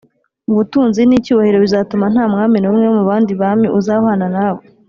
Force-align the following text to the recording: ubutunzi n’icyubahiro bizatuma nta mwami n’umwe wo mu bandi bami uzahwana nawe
ubutunzi 0.51 1.01
n’icyubahiro 1.05 1.57
bizatuma 1.65 2.05
nta 2.13 2.23
mwami 2.31 2.57
n’umwe 2.59 2.83
wo 2.87 2.93
mu 2.97 3.03
bandi 3.09 3.31
bami 3.41 3.67
uzahwana 3.79 4.27
nawe 4.35 4.61